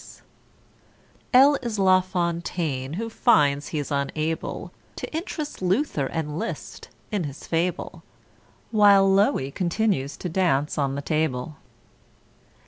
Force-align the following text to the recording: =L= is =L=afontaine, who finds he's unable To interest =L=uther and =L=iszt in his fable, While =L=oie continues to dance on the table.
=L= 1.31 1.57
is 1.61 1.77
=L=afontaine, 1.77 2.93
who 2.95 3.07
finds 3.07 3.67
he's 3.67 3.91
unable 3.91 4.71
To 4.95 5.07
interest 5.15 5.61
=L=uther 5.61 6.07
and 6.07 6.29
=L=iszt 6.41 6.87
in 7.11 7.25
his 7.25 7.45
fable, 7.45 8.01
While 8.71 9.05
=L=oie 9.19 9.51
continues 9.53 10.17
to 10.17 10.27
dance 10.27 10.79
on 10.79 10.95
the 10.95 11.03
table. 11.03 11.57